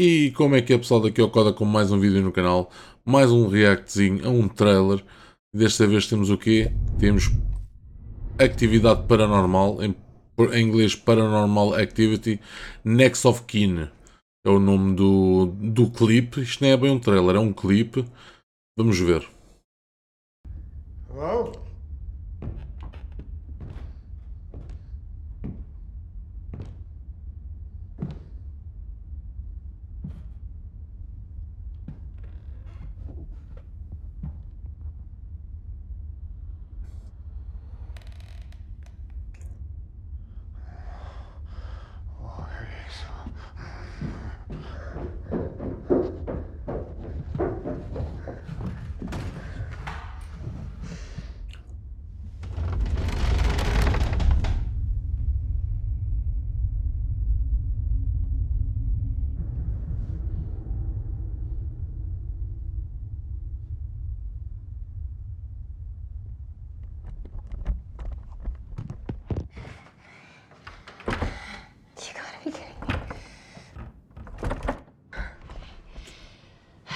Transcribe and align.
E 0.00 0.30
como 0.30 0.54
é 0.54 0.62
que 0.62 0.72
é 0.72 0.78
pessoal, 0.78 1.00
daqui 1.00 1.20
ao 1.20 1.28
Coda 1.28 1.52
com 1.52 1.64
mais 1.64 1.90
um 1.90 1.98
vídeo 1.98 2.22
no 2.22 2.30
canal, 2.30 2.70
mais 3.04 3.32
um 3.32 3.48
reactzinho 3.48 4.24
a 4.24 4.30
um 4.30 4.46
trailer. 4.46 5.04
Desta 5.52 5.88
vez 5.88 6.06
temos 6.06 6.30
o 6.30 6.38
quê? 6.38 6.70
Temos 7.00 7.32
Atividade 8.38 9.08
Paranormal, 9.08 9.82
em, 9.82 9.96
em 10.52 10.62
inglês 10.62 10.94
Paranormal 10.94 11.74
Activity, 11.74 12.40
Next 12.84 13.26
of 13.26 13.42
Kin. 13.42 13.88
É 14.46 14.48
o 14.48 14.60
nome 14.60 14.94
do, 14.94 15.46
do 15.46 15.90
clipe. 15.90 16.42
Isto 16.42 16.62
não 16.62 16.70
é 16.70 16.76
bem 16.76 16.92
um 16.92 17.00
trailer, 17.00 17.34
é 17.34 17.40
um 17.40 17.52
clipe. 17.52 18.04
Vamos 18.78 19.00
ver. 19.00 19.28
Hello? 21.10 21.50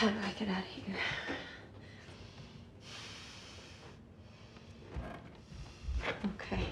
How 0.03 0.08
do 0.08 0.17
I 0.19 0.33
get 0.33 0.48
out 0.48 0.58
of 0.58 0.64
here? 0.64 0.97
Okay. 6.34 6.67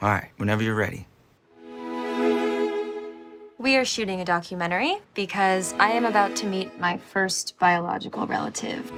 All 0.00 0.08
right, 0.08 0.30
whenever 0.36 0.62
you're 0.62 0.76
ready. 0.76 1.08
We 3.58 3.74
are 3.74 3.84
shooting 3.84 4.20
a 4.20 4.24
documentary 4.24 4.98
because 5.14 5.74
I 5.80 5.90
am 5.90 6.04
about 6.04 6.36
to 6.36 6.46
meet 6.46 6.78
my 6.78 6.98
first 6.98 7.58
biological 7.58 8.28
relative. 8.28 8.88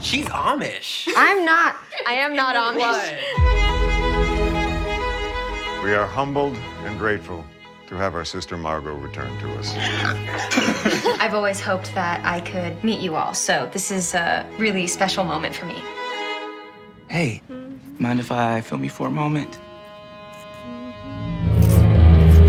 She's 0.00 0.26
Amish. 0.26 1.08
I'm 1.16 1.44
not. 1.44 1.76
I 2.06 2.12
am 2.14 2.34
not 2.34 2.54
Amish. 2.54 3.16
We 5.82 5.94
are 5.94 6.06
humbled 6.06 6.56
and 6.84 6.98
grateful 6.98 7.44
to 7.88 7.94
have 7.94 8.14
our 8.14 8.24
sister 8.24 8.56
Margot 8.56 8.94
return 8.94 9.38
to 9.38 9.52
us. 9.54 9.72
I've 11.20 11.34
always 11.34 11.60
hoped 11.60 11.94
that 11.94 12.24
I 12.24 12.40
could 12.40 12.82
meet 12.84 13.00
you 13.00 13.14
all, 13.14 13.32
so 13.32 13.70
this 13.72 13.90
is 13.90 14.14
a 14.14 14.44
really 14.58 14.86
special 14.86 15.24
moment 15.24 15.54
for 15.54 15.66
me. 15.66 15.80
Hey, 17.08 17.40
mind 17.98 18.20
if 18.20 18.32
I 18.32 18.60
film 18.60 18.84
you 18.84 18.90
for 18.90 19.06
a 19.06 19.10
moment? 19.10 19.58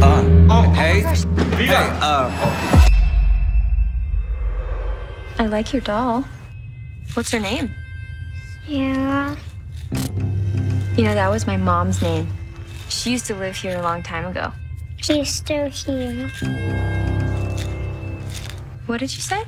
Uh, 0.02 0.26
oh, 0.50 0.72
hey, 0.76 1.02
hey, 1.02 1.70
uh, 2.02 2.88
I 5.40 5.46
like 5.46 5.72
your 5.72 5.82
doll. 5.82 6.26
What's 7.14 7.32
her 7.32 7.40
name? 7.40 7.72
Yeah. 8.68 9.36
You 10.96 11.04
know, 11.04 11.14
that 11.14 11.30
was 11.30 11.48
my 11.48 11.58
mom's 11.58 12.02
name. 12.02 12.28
She 12.90 13.12
used 13.12 13.26
to 13.28 13.36
live 13.36 13.56
here 13.56 13.78
a 13.78 13.82
long 13.82 14.04
time 14.04 14.26
ago. 14.26 14.52
She's 14.98 15.30
still 15.30 15.70
here. 15.70 16.30
What 18.88 19.00
did 19.00 19.14
you 19.14 19.22
say? 19.22 19.44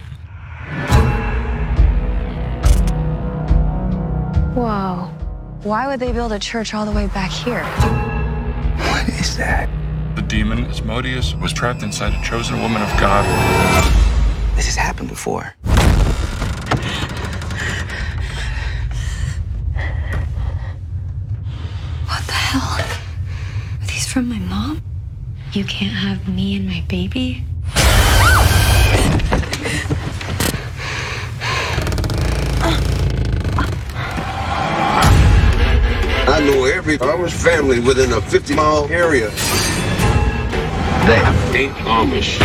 Whoa. 4.54 5.10
Why 5.64 5.88
would 5.88 6.00
they 6.00 6.12
build 6.12 6.32
a 6.32 6.40
church 6.40 6.74
all 6.74 6.86
the 6.86 6.92
way 6.92 7.08
back 7.08 7.32
here? 7.32 7.64
what 9.00 9.08
is 9.10 9.38
that? 9.38 9.70
The 10.16 10.22
demon, 10.22 10.66
Asmodeus, 10.66 11.36
was 11.36 11.54
trapped 11.54 11.84
inside 11.84 12.14
a 12.14 12.22
chosen 12.24 12.62
woman 12.62 12.82
of 12.82 12.90
God. 13.00 13.26
This 14.56 14.66
has 14.66 14.76
happened 14.76 15.10
before. 15.10 15.54
What 22.06 22.24
the 22.28 22.34
hell? 22.34 22.86
Are 23.82 23.86
these 23.88 24.12
from 24.12 24.28
my 24.28 24.40
mom? 24.40 24.82
You 25.52 25.66
can't 25.66 25.92
have 25.92 26.28
me 26.28 26.58
and 26.58 26.68
my 26.68 26.84
baby? 26.88 27.44
I 36.28 36.40
know 36.46 36.66
every 36.66 37.00
Amish 37.00 37.32
family 37.32 37.80
within 37.80 38.14
a 38.14 38.22
50 38.22 38.54
mile 38.54 38.88
area. 38.92 39.32
They 41.08 41.20
ain't 41.58 41.76
Amish. 41.78 42.38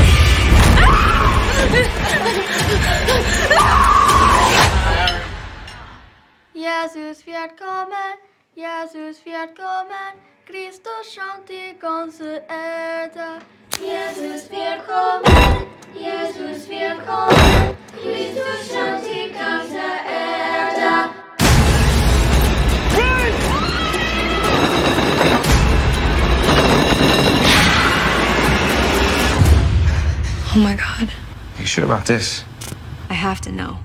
Jesus 6.54 7.26
wird 7.26 7.56
kommen, 7.59 8.19
Jesus 8.56 9.25
wird 9.25 9.56
kommen, 9.56 10.15
Christus 10.47 11.12
schaut 11.12 11.48
die 11.48 11.76
ganze 11.76 12.41
Erde. 12.48 13.41
Jesus 13.81 14.48
wird 14.48 14.87
kommen, 14.87 15.66
Jesus 15.92 16.69
wird 16.69 17.04
kommen, 17.04 17.76
Christus 18.00 18.70
schaut 18.72 19.03
die 19.03 19.32
ganze 19.32 19.76
Erde. 20.06 21.10
Oh 30.54 30.59
my 30.59 30.76
god. 30.76 31.09
You 31.59 31.66
sure 31.66 31.84
about 31.84 32.06
this? 32.06 32.44
I 33.10 33.14
have 33.14 33.41
to 33.41 33.50
know. 33.50 33.81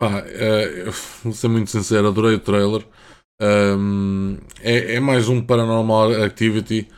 Pá, 0.00 0.20
eu 0.26 0.92
vou 1.22 1.32
ser 1.32 1.48
muito 1.48 1.70
sincero, 1.70 2.08
adorei 2.08 2.34
o 2.36 2.40
trailer. 2.40 2.84
É, 4.62 4.96
é 4.96 5.00
mais 5.00 5.28
um 5.28 5.40
Paranormal 5.42 6.12
Activity. 6.22 6.88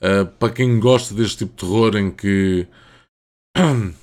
Ah, 0.00 0.24
para 0.24 0.52
quem 0.52 0.80
gosta 0.80 1.14
deste 1.14 1.38
tipo 1.38 1.52
de 1.52 1.58
terror 1.60 1.96
em 1.96 2.10
que. 2.10 2.66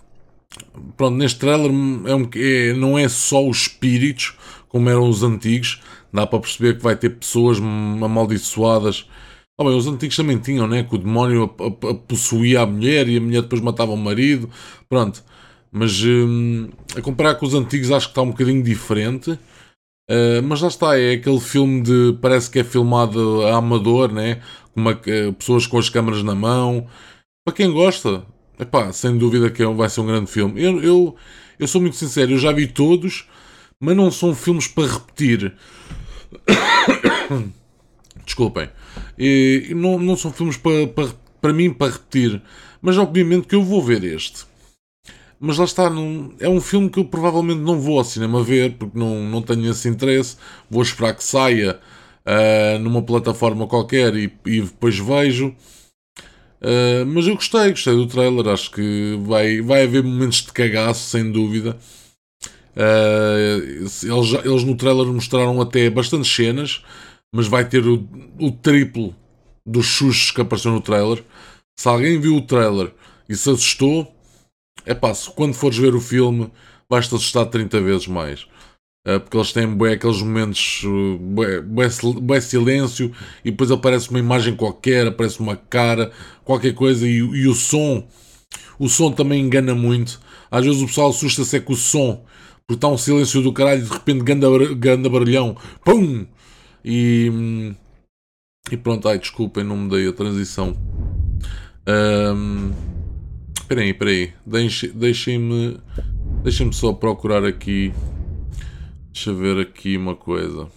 Pronto, 0.97 1.15
neste 1.17 1.39
trailer 1.39 1.71
é 2.07 2.15
um, 2.15 2.29
é- 2.35 2.73
não 2.73 2.97
é 2.97 3.07
só 3.09 3.47
os 3.47 3.57
espíritos 3.63 4.35
como 4.69 4.89
eram 4.89 5.09
os 5.09 5.23
antigos. 5.23 5.81
Dá 6.13 6.25
para 6.25 6.39
perceber 6.39 6.77
que 6.77 6.83
vai 6.83 6.95
ter 6.95 7.09
pessoas 7.11 7.57
amaldiçoadas. 7.59 9.07
Ah, 9.59 9.63
bem, 9.63 9.75
os 9.77 9.87
antigos 9.87 10.15
também 10.15 10.37
tinham, 10.39 10.67
né? 10.67 10.83
Que 10.83 10.95
o 10.95 10.97
demónio 10.97 11.53
a- 11.59 11.87
a- 11.87 11.91
a 11.91 11.95
possuía 11.95 12.61
a 12.61 12.65
mulher 12.65 13.07
e 13.09 13.17
a 13.17 13.21
mulher 13.21 13.41
depois 13.43 13.61
matava 13.61 13.91
o 13.91 13.97
marido. 13.97 14.49
Pronto. 14.89 15.23
Mas 15.71 16.01
hum, 16.03 16.69
a 16.95 17.01
comparar 17.01 17.35
com 17.35 17.45
os 17.45 17.53
antigos 17.53 17.91
acho 17.91 18.07
que 18.07 18.11
está 18.11 18.21
um 18.21 18.31
bocadinho 18.31 18.63
diferente. 18.63 19.31
Uh, 20.09 20.41
mas 20.43 20.61
lá 20.61 20.69
está, 20.69 20.97
é 20.97 21.13
aquele 21.13 21.39
filme 21.39 21.81
de. 21.81 22.17
Parece 22.21 22.49
que 22.49 22.59
é 22.59 22.63
filmado 22.63 23.43
a 23.45 23.57
amador, 23.57 24.11
né? 24.11 24.41
Com 24.73 24.81
uma- 24.81 24.99
eh, 25.05 25.31
pessoas 25.33 25.67
com 25.67 25.77
as 25.77 25.89
câmaras 25.89 26.23
na 26.23 26.33
mão. 26.35 26.87
Para 27.45 27.55
quem 27.55 27.71
gosta, 27.71 28.25
epá, 28.59 28.91
sem 28.93 29.17
dúvida 29.17 29.49
que 29.49 29.61
é 29.63 29.65
vai 29.65 29.89
ser 29.89 30.01
um 30.01 30.05
grande 30.07 30.31
filme. 30.31 30.61
Eu, 30.61 30.81
eu, 30.81 31.15
eu 31.59 31.67
sou 31.67 31.81
muito 31.81 31.97
sincero, 31.97 32.31
eu 32.31 32.37
já 32.37 32.51
vi 32.51 32.67
todos, 32.67 33.27
mas 33.79 33.95
não 33.95 34.09
são 34.11 34.33
filmes 34.35 34.67
para 34.67 34.87
repetir. 34.93 35.53
Desculpem. 38.25 38.69
E 39.17 39.71
não, 39.75 39.99
não 39.99 40.15
são 40.17 40.31
filmes 40.31 40.57
para, 40.57 40.87
para, 40.87 41.09
para 41.41 41.53
mim 41.53 41.73
para 41.73 41.91
repetir. 41.93 42.41
Mas 42.81 42.97
obviamente 42.97 43.47
que 43.47 43.55
eu 43.55 43.63
vou 43.63 43.81
ver 43.81 44.03
este. 44.03 44.45
Mas 45.39 45.57
lá 45.57 45.65
está, 45.65 45.91
é 46.39 46.49
um 46.49 46.59
filme 46.59 46.89
que 46.89 46.99
eu 46.99 47.05
provavelmente 47.05 47.61
não 47.61 47.79
vou 47.79 47.99
ao 47.99 48.03
cinema 48.03 48.43
ver, 48.43 48.73
porque 48.73 48.97
não, 48.97 49.23
não 49.29 49.41
tenho 49.41 49.69
esse 49.69 49.87
interesse. 49.87 50.37
Vou 50.69 50.81
esperar 50.81 51.15
que 51.15 51.23
saia 51.23 51.79
uh, 52.25 52.79
numa 52.79 53.03
plataforma 53.03 53.67
qualquer 53.67 54.15
e, 54.15 54.33
e 54.45 54.61
depois 54.61 54.97
vejo. 54.97 55.55
Uh, 56.59 57.05
mas 57.05 57.27
eu 57.27 57.35
gostei, 57.35 57.69
gostei 57.69 57.95
do 57.95 58.07
trailer. 58.07 58.47
Acho 58.47 58.71
que 58.71 59.19
vai, 59.21 59.61
vai 59.61 59.83
haver 59.83 60.03
momentos 60.03 60.41
de 60.41 60.51
cagaço, 60.51 61.09
sem 61.09 61.31
dúvida. 61.31 61.77
Uh, 62.75 63.79
eles, 63.79 64.03
eles 64.03 64.63
no 64.63 64.75
trailer 64.75 65.07
mostraram 65.07 65.61
até 65.61 65.89
bastantes 65.89 66.33
cenas, 66.33 66.83
mas 67.33 67.47
vai 67.47 67.67
ter 67.67 67.85
o, 67.87 68.07
o 68.39 68.51
triplo 68.51 69.15
dos 69.65 69.85
xuxos 69.85 70.31
que 70.31 70.41
apareceu 70.41 70.71
no 70.71 70.81
trailer. 70.81 71.23
Se 71.79 71.87
alguém 71.87 72.19
viu 72.19 72.35
o 72.35 72.41
trailer 72.41 72.91
e 73.29 73.35
se 73.35 73.49
assustou, 73.49 74.11
é 74.85 74.93
pá, 74.93 75.11
quando 75.35 75.53
fores 75.53 75.77
ver 75.77 75.95
o 75.95 76.01
filme 76.01 76.51
vais-te 76.89 77.13
assustar 77.15 77.45
30 77.45 77.81
vezes 77.81 78.07
mais. 78.07 78.47
Uh, 79.07 79.19
porque 79.21 79.37
eles 79.37 79.53
têm 79.53 79.67
bué, 79.67 79.93
aqueles 79.93 80.21
momentos, 80.21 80.83
bué, 81.21 81.61
bué, 81.61 82.41
silêncio 82.41 83.11
e 83.43 83.51
depois 83.51 83.71
aparece 83.71 84.09
uma 84.09 84.19
imagem 84.19 84.55
qualquer, 84.55 85.07
aparece 85.07 85.39
uma 85.39 85.55
cara, 85.55 86.11
qualquer 86.43 86.73
coisa 86.73 87.07
e, 87.07 87.15
e 87.15 87.47
o 87.47 87.53
som, 87.53 88.05
o 88.77 88.89
som 88.89 89.11
também 89.11 89.41
engana 89.41 89.73
muito. 89.73 90.19
Às 90.51 90.65
vezes 90.65 90.81
o 90.81 90.87
pessoal 90.87 91.09
assusta-se 91.09 91.55
é 91.55 91.59
com 91.61 91.71
o 91.73 91.77
som, 91.77 92.25
porque 92.65 92.77
está 92.77 92.89
um 92.89 92.97
silêncio 92.97 93.41
do 93.41 93.53
caralho 93.53 93.81
de 93.81 93.89
repente 93.89 94.23
ganda, 94.23 94.47
ganda 94.75 95.09
barulhão, 95.09 95.55
pum! 95.85 96.25
E, 96.83 97.73
e 98.69 98.77
pronto, 98.77 99.07
ai 99.07 99.19
desculpem, 99.19 99.63
não 99.63 99.77
me 99.77 99.89
dei 99.89 100.07
a 100.07 100.13
transição. 100.13 100.77
Um, 101.87 102.96
Espera 103.67 103.81
aí, 103.81 103.89
espera 103.89 104.11
aí. 104.11 104.33
Deixem-me 104.95 105.77
deixem-me 106.41 106.73
só 106.73 106.93
procurar 106.93 107.43
aqui. 107.43 107.91
Deixa 109.11 109.33
ver 109.33 109.59
aqui 109.59 109.97
uma 109.97 110.15
coisa. 110.15 110.71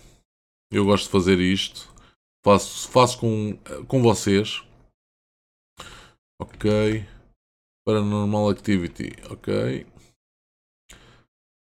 Eu 0.72 0.84
gosto 0.84 1.04
de 1.04 1.12
fazer 1.12 1.38
isto. 1.38 1.88
Faço, 2.44 2.88
faço 2.88 3.20
com, 3.20 3.56
com 3.86 4.02
vocês. 4.02 4.64
Ok. 6.42 7.06
Paranormal 7.86 8.50
Activity. 8.50 9.12
Ok. 9.30 9.86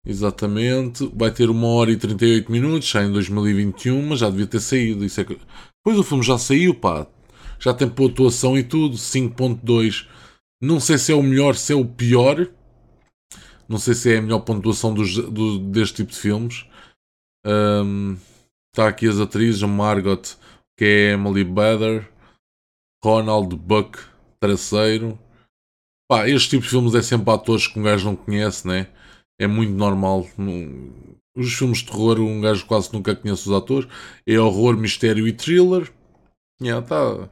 Exatamente. 0.03 1.05
Vai 1.15 1.31
ter 1.31 1.47
1 1.47 1.63
hora 1.63 1.91
e 1.91 1.97
38 1.97 2.51
minutos. 2.51 2.89
Já 2.89 3.03
em 3.03 3.11
2021, 3.11 4.01
mas 4.01 4.17
já 4.17 4.31
devia 4.31 4.47
ter 4.47 4.61
saído. 4.61 5.05
Isso 5.05 5.21
é 5.21 5.25
que... 5.25 5.39
Pois 5.83 5.99
o 5.99 6.03
filme 6.03 6.23
já 6.23 6.39
saiu, 6.39 6.73
pá. 6.73 7.05
Já 7.59 7.71
tem 7.71 7.87
pontuação 7.87 8.57
e 8.57 8.63
tudo. 8.63 8.95
5.2 8.95 10.07
não 10.61 10.79
sei 10.79 10.97
se 10.97 11.11
é 11.11 11.15
o 11.15 11.23
melhor, 11.23 11.55
se 11.55 11.71
é 11.71 11.75
o 11.75 11.85
pior. 11.85 12.51
Não 13.67 13.77
sei 13.77 13.93
se 13.93 14.13
é 14.13 14.17
a 14.17 14.21
melhor 14.21 14.39
pontuação 14.39 14.93
dos, 14.93 15.15
do, 15.15 15.59
deste 15.59 15.97
tipo 15.97 16.11
de 16.11 16.17
filmes. 16.17 16.65
Um, 17.45 18.17
está 18.73 18.87
aqui 18.89 19.07
as 19.07 19.19
atrizes, 19.19 19.61
Margot, 19.63 20.21
que 20.77 20.83
é 20.83 21.11
Emily 21.13 21.45
Bader, 21.45 22.11
Ronald 23.03 23.55
Buck, 23.55 23.99
terceiro. 24.41 25.17
Pá, 26.09 26.27
este 26.27 26.49
tipo 26.49 26.63
de 26.63 26.69
filmes 26.69 26.95
é 26.95 27.01
sempre 27.01 27.31
atores 27.31 27.67
que 27.67 27.79
um 27.79 27.83
gajo 27.83 28.05
não 28.05 28.15
conhece, 28.15 28.67
né? 28.67 28.91
É 29.39 29.47
muito 29.47 29.71
normal. 29.71 30.27
Os 31.37 31.53
filmes 31.53 31.77
de 31.77 31.85
terror, 31.85 32.19
um 32.19 32.41
gajo 32.41 32.65
quase 32.65 32.91
nunca 32.91 33.15
conhece 33.15 33.47
os 33.47 33.55
atores. 33.55 33.87
É 34.27 34.37
horror, 34.37 34.75
mistério 34.75 35.25
e 35.27 35.31
thriller. 35.31 35.89
Yeah, 36.61 36.85
tá 36.85 37.29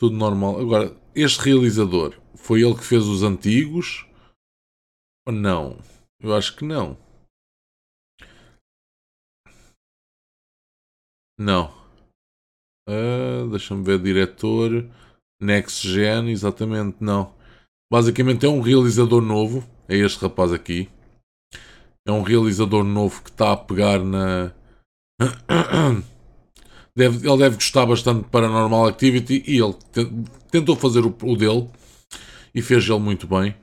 tudo 0.00 0.16
normal. 0.16 0.58
Agora, 0.58 0.96
este 1.14 1.40
realizador 1.42 2.23
foi 2.44 2.60
ele 2.60 2.74
que 2.74 2.84
fez 2.84 3.04
os 3.06 3.22
antigos? 3.22 4.06
Ou 5.26 5.32
não? 5.32 5.78
Eu 6.20 6.36
acho 6.36 6.54
que 6.54 6.64
não. 6.64 6.98
Não. 11.38 11.72
Uh, 12.86 13.48
Deixa-me 13.50 13.82
ver, 13.82 13.98
diretor. 13.98 14.90
Next 15.40 15.88
Gen, 15.88 16.28
exatamente, 16.28 16.98
não. 17.00 17.34
Basicamente 17.90 18.44
é 18.44 18.48
um 18.48 18.60
realizador 18.60 19.22
novo. 19.22 19.64
É 19.88 19.96
este 19.96 20.20
rapaz 20.20 20.52
aqui. 20.52 20.90
É 22.06 22.12
um 22.12 22.22
realizador 22.22 22.84
novo 22.84 23.22
que 23.22 23.30
está 23.30 23.52
a 23.52 23.56
pegar 23.56 24.04
na. 24.04 24.52
Deve, 26.96 27.28
ele 27.28 27.38
deve 27.38 27.56
gostar 27.56 27.86
bastante 27.86 28.22
de 28.22 28.30
Paranormal 28.30 28.86
Activity 28.86 29.42
e 29.48 29.58
ele 29.58 29.74
tentou 30.48 30.76
fazer 30.76 31.04
o, 31.04 31.08
o 31.08 31.36
dele 31.36 31.68
e 32.54 32.62
fez 32.62 32.88
ele 32.88 32.98
muito 32.98 33.26
bem. 33.26 33.54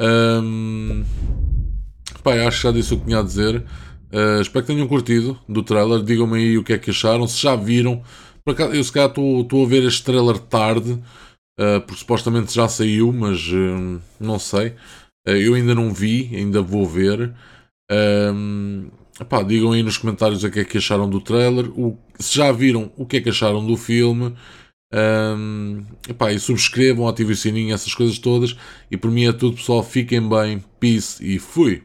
Um, 0.00 1.04
pá, 2.22 2.34
acho 2.46 2.58
que 2.58 2.62
já 2.64 2.72
disse 2.72 2.94
o 2.94 2.98
que 2.98 3.06
tinha 3.06 3.20
a 3.20 3.22
dizer. 3.22 3.64
Uh, 4.12 4.40
espero 4.40 4.64
que 4.64 4.72
tenham 4.72 4.86
curtido 4.86 5.38
do 5.48 5.62
trailer. 5.62 6.02
Digam-me 6.02 6.38
aí 6.38 6.58
o 6.58 6.64
que 6.64 6.72
é 6.72 6.78
que 6.78 6.90
acharam. 6.90 7.26
Se 7.26 7.42
já 7.42 7.56
viram. 7.56 8.02
Eu 8.72 8.84
se 8.84 8.92
calhar 8.92 9.08
estou 9.08 9.64
a 9.64 9.68
ver 9.68 9.84
este 9.84 10.04
trailer 10.04 10.38
tarde, 10.38 10.92
uh, 10.92 11.80
porque 11.86 12.00
supostamente 12.00 12.54
já 12.54 12.68
saiu, 12.68 13.10
mas 13.10 13.40
uh, 13.48 14.00
não 14.20 14.38
sei. 14.38 14.74
eu 15.26 15.54
ainda 15.54 15.74
não 15.74 15.92
vi, 15.92 16.30
ainda 16.34 16.60
vou 16.60 16.86
ver. 16.86 17.34
Um, 17.90 18.90
digam 19.46 19.72
aí 19.72 19.82
nos 19.82 19.96
comentários 19.96 20.42
o 20.44 20.50
que 20.50 20.60
é 20.60 20.64
que 20.64 20.78
acharam 20.78 21.08
do 21.08 21.20
trailer. 21.20 21.70
O, 21.70 21.98
se 22.18 22.36
já 22.36 22.52
viram, 22.52 22.92
o 22.96 23.06
que 23.06 23.16
é 23.16 23.20
que 23.20 23.30
acharam 23.30 23.66
do 23.66 23.76
filme. 23.76 24.34
Um, 24.94 25.82
epá, 26.08 26.32
e 26.32 26.38
subscrevam, 26.38 27.08
ativem 27.08 27.32
o 27.32 27.36
sininho, 27.36 27.74
essas 27.74 27.94
coisas 27.94 28.18
todas. 28.18 28.56
E 28.90 28.96
por 28.96 29.10
mim 29.10 29.26
é 29.26 29.32
tudo, 29.32 29.56
pessoal. 29.56 29.82
Fiquem 29.82 30.26
bem, 30.28 30.62
peace 30.78 31.24
e 31.24 31.38
fui! 31.38 31.82